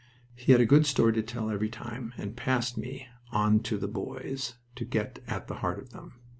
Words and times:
He 0.33 0.51
had 0.51 0.59
a 0.59 0.65
good 0.65 0.87
story 0.87 1.13
to 1.13 1.21
tell 1.21 1.51
every 1.51 1.69
time, 1.69 2.15
and 2.17 2.35
passed 2.35 2.75
me 2.75 3.05
on 3.31 3.59
to 3.59 3.77
"the 3.77 3.87
boys" 3.87 4.55
to 4.73 4.83
get 4.83 5.21
at 5.27 5.47
the 5.47 5.57
heart 5.57 5.77
of 5.77 5.91
them. 5.91 6.13